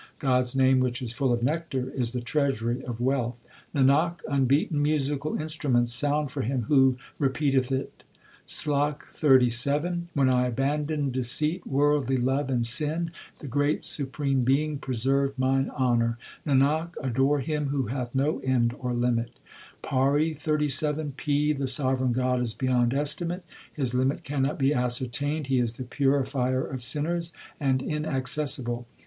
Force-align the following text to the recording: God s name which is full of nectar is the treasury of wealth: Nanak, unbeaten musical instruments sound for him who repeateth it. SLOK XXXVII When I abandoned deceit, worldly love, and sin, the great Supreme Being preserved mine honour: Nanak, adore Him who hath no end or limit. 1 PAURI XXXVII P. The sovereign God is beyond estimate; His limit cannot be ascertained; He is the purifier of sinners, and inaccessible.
God 0.17 0.39
s 0.45 0.55
name 0.55 0.79
which 0.79 0.99
is 1.03 1.13
full 1.13 1.31
of 1.31 1.43
nectar 1.43 1.91
is 1.91 2.11
the 2.11 2.21
treasury 2.21 2.83
of 2.83 2.99
wealth: 2.99 3.39
Nanak, 3.75 4.21
unbeaten 4.27 4.81
musical 4.81 5.39
instruments 5.39 5.93
sound 5.93 6.31
for 6.31 6.41
him 6.41 6.63
who 6.63 6.97
repeateth 7.19 7.71
it. 7.71 8.01
SLOK 8.47 9.07
XXXVII 9.11 10.07
When 10.15 10.27
I 10.27 10.47
abandoned 10.47 11.11
deceit, 11.11 11.67
worldly 11.67 12.17
love, 12.17 12.49
and 12.49 12.65
sin, 12.65 13.11
the 13.37 13.47
great 13.47 13.83
Supreme 13.83 14.41
Being 14.41 14.79
preserved 14.79 15.37
mine 15.37 15.69
honour: 15.69 16.17
Nanak, 16.47 16.95
adore 17.03 17.39
Him 17.41 17.67
who 17.67 17.85
hath 17.85 18.15
no 18.15 18.39
end 18.39 18.73
or 18.79 18.95
limit. 18.95 19.29
1 19.83 19.83
PAURI 19.83 20.31
XXXVII 20.33 21.13
P. 21.15 21.53
The 21.53 21.67
sovereign 21.67 22.11
God 22.11 22.41
is 22.41 22.55
beyond 22.55 22.95
estimate; 22.95 23.45
His 23.71 23.93
limit 23.93 24.23
cannot 24.23 24.57
be 24.57 24.73
ascertained; 24.73 25.45
He 25.45 25.59
is 25.59 25.73
the 25.73 25.83
purifier 25.83 26.65
of 26.65 26.81
sinners, 26.81 27.31
and 27.59 27.83
inaccessible. 27.83 28.87